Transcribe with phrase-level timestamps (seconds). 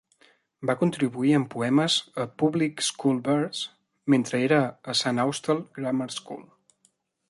[0.69, 3.69] Va contribuir amb poemes a "Public School Verse",
[4.15, 4.63] mentre era
[4.95, 6.47] a Saint Austell Grammar School.